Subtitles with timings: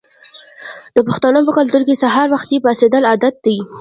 [0.95, 3.57] د پښتنو په کلتور کې سهار وختي پاڅیدل عادت دی.